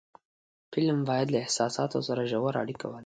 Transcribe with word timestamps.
فلم 0.71 0.97
باید 1.09 1.27
له 1.33 1.37
احساساتو 1.45 1.99
سره 2.07 2.29
ژور 2.31 2.53
اړیکه 2.63 2.85
ولري 2.87 2.99